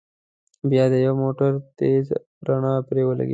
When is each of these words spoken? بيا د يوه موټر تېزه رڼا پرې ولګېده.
بيا 0.69 0.83
د 0.91 0.93
يوه 1.05 1.15
موټر 1.23 1.51
تېزه 1.77 2.17
رڼا 2.47 2.73
پرې 2.87 3.01
ولګېده. 3.05 3.29